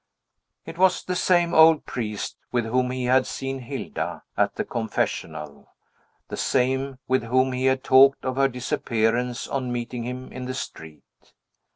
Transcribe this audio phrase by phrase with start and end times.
[0.65, 5.69] It was the same old priest with whom he had seen Hilda, at the confessional;
[6.27, 10.55] the same with whom he had talked of her disappearance on meeting him in the
[10.55, 11.03] street.